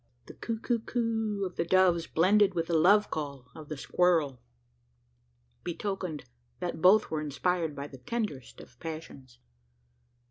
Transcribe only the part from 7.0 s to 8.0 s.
were inspired by the